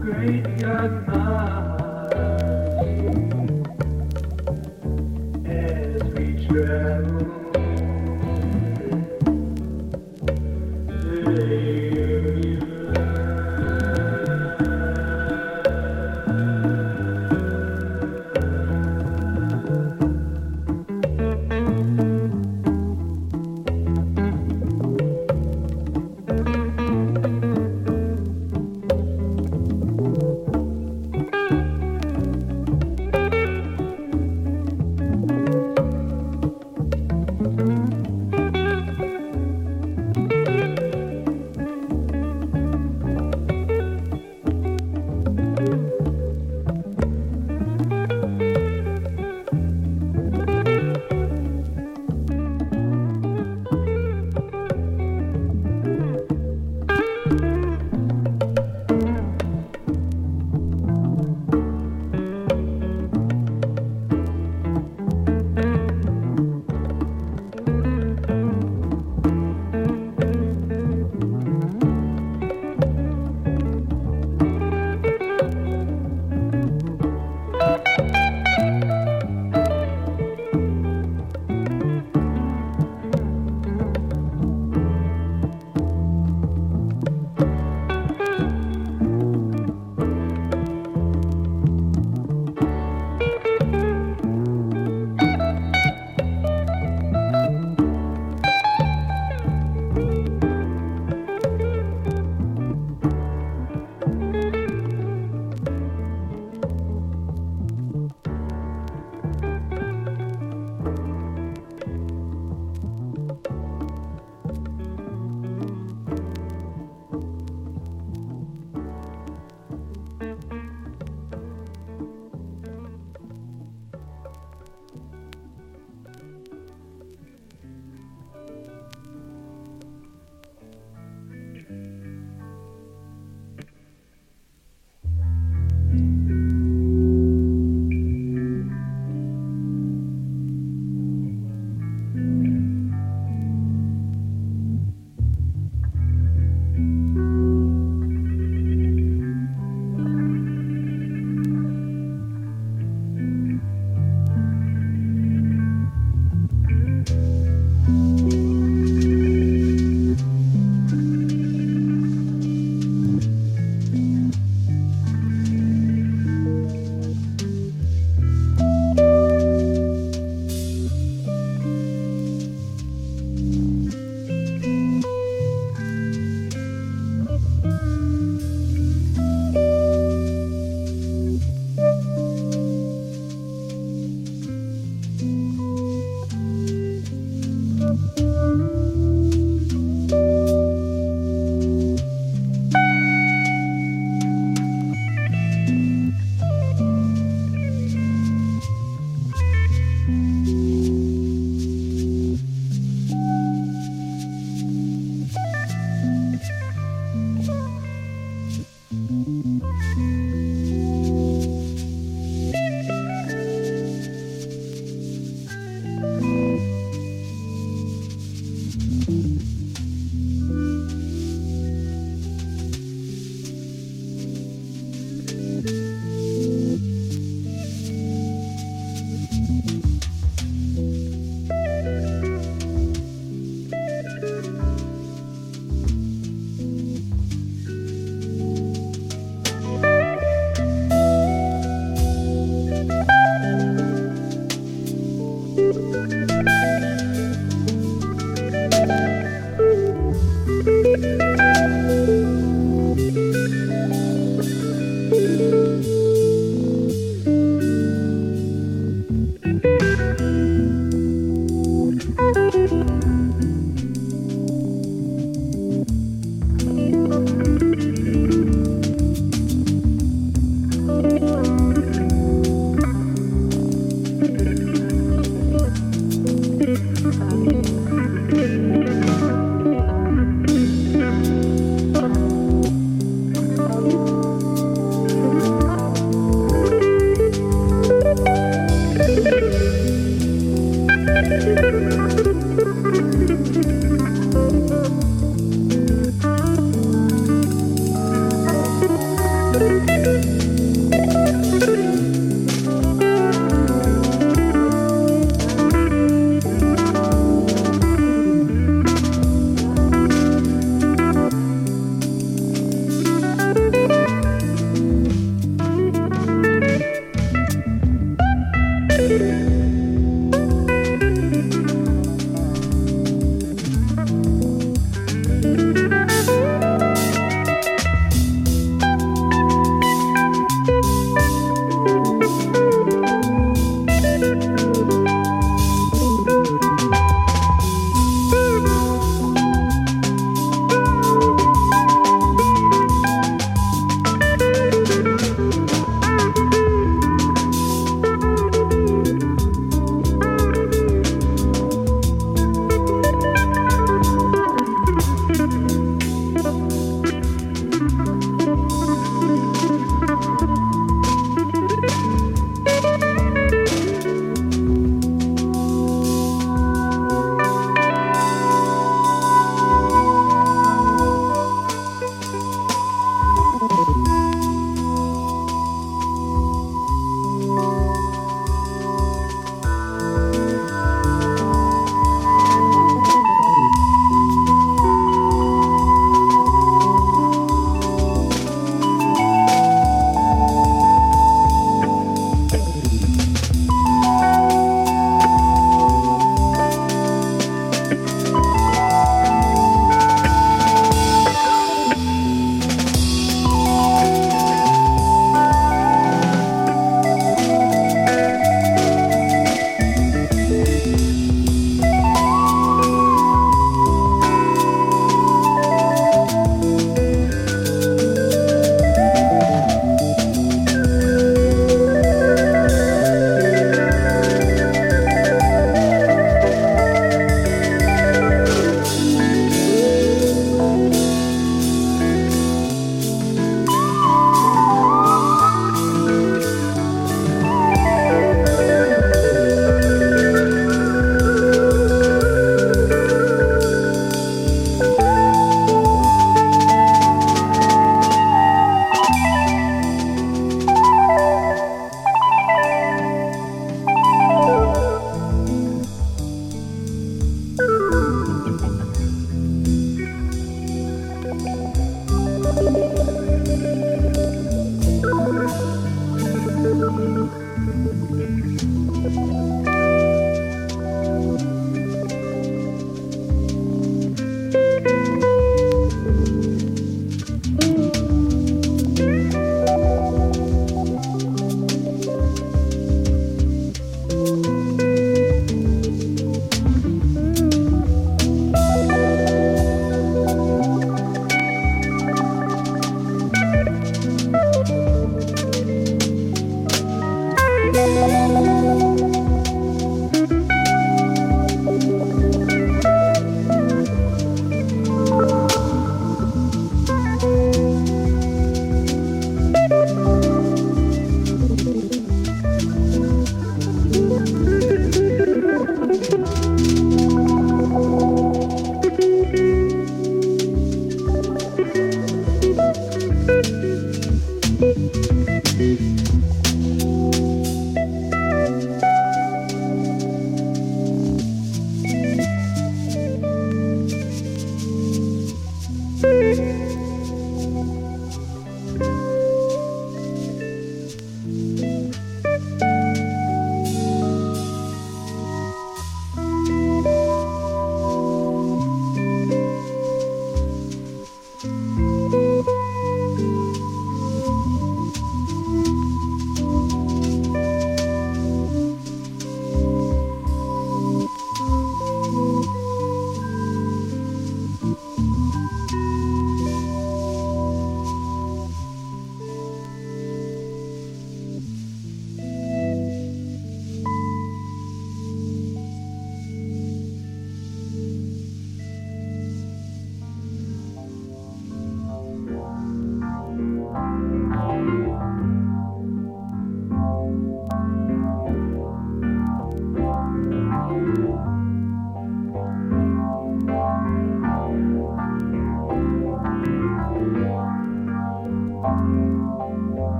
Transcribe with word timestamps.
great 0.00 0.58
God, 0.58 1.06
my. 1.08 1.55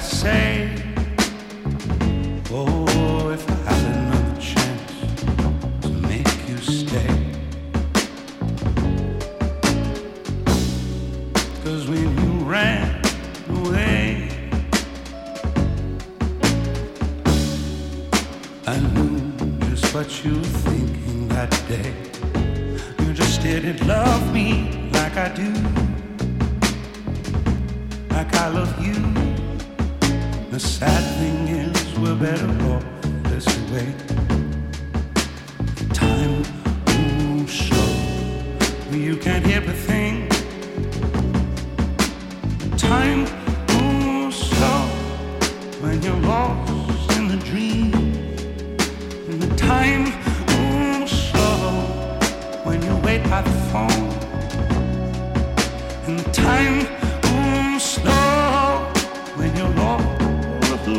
Say? 0.00 0.47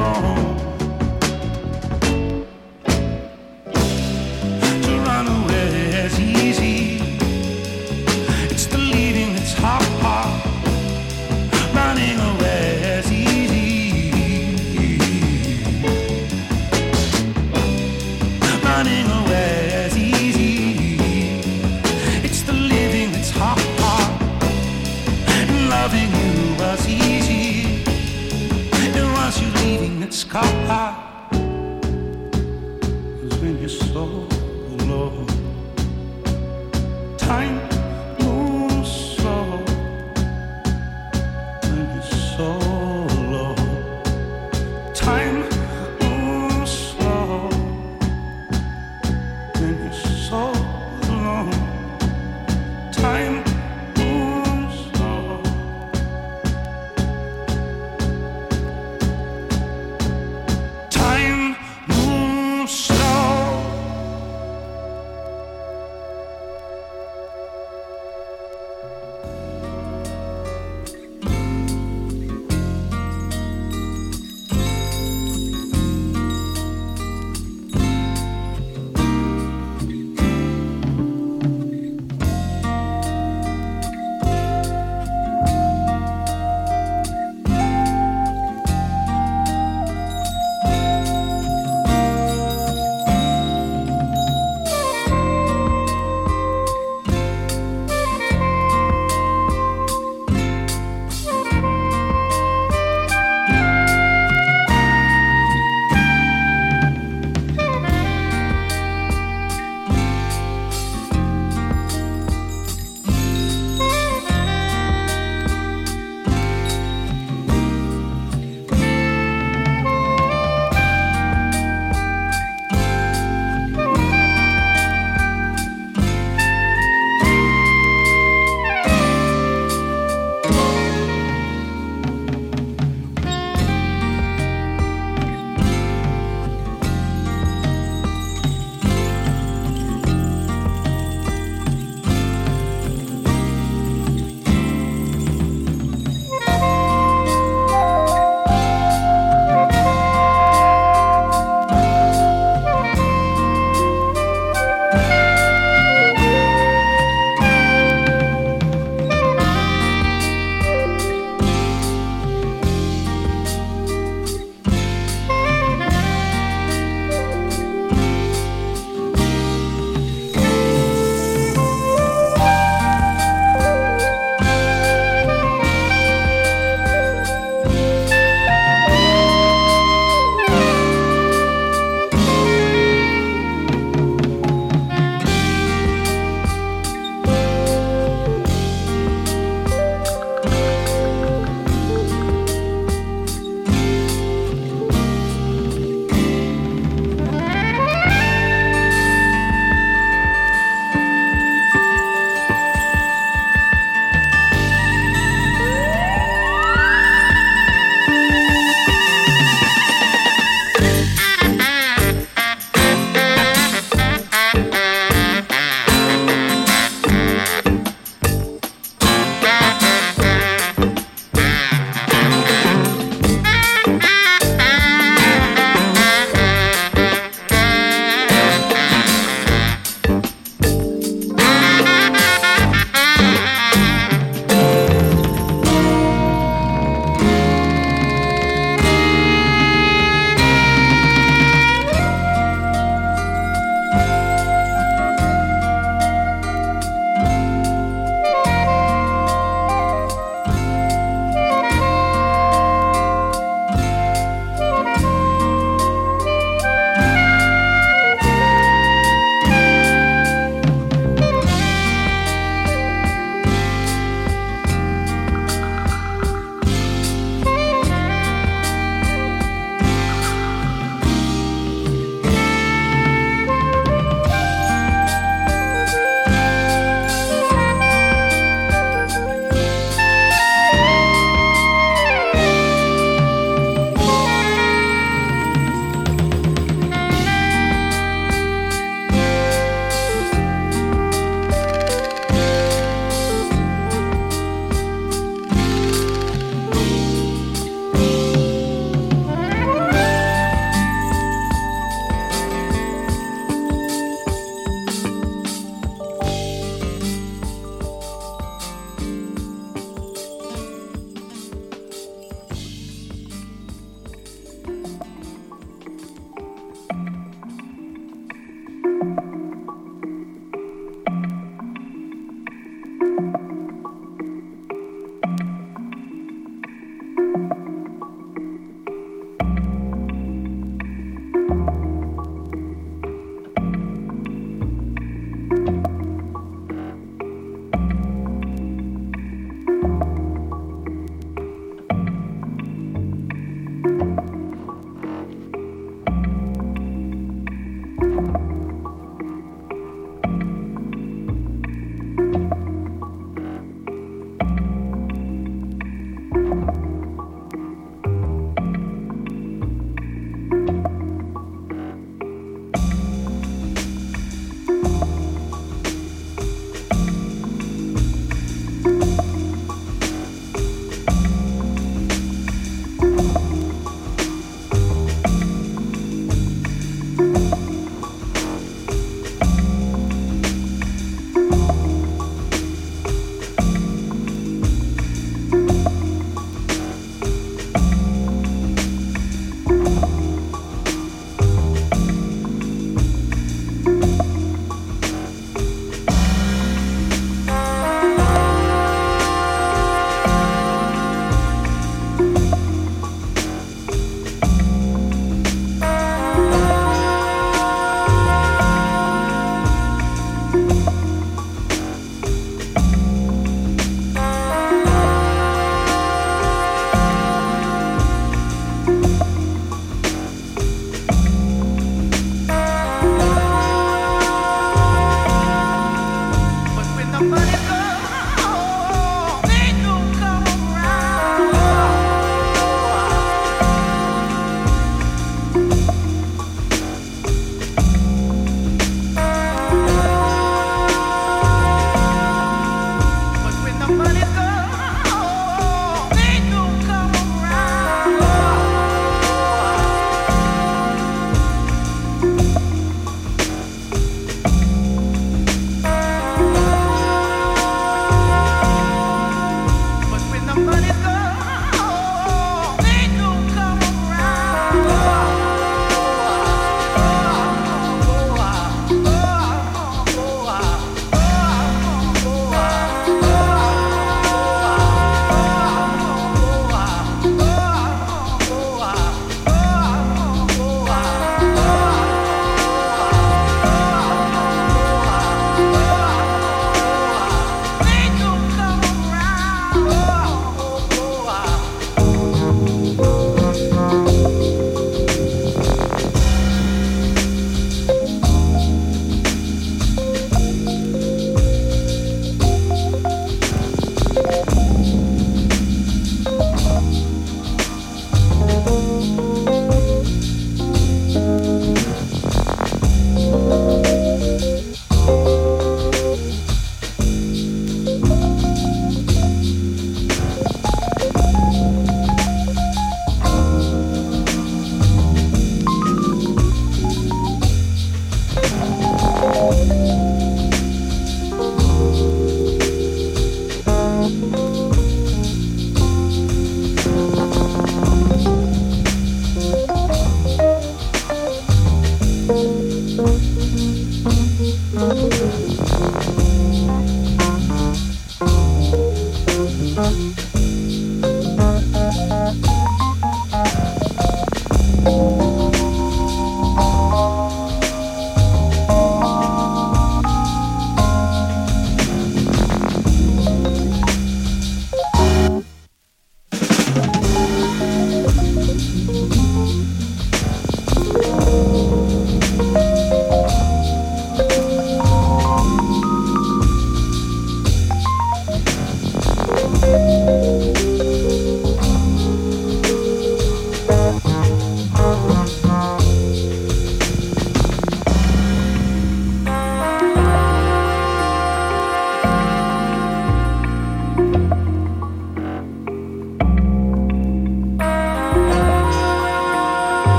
Alone. 0.00 0.69